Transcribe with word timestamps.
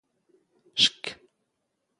ⵛⴽⴽ. 0.83 1.03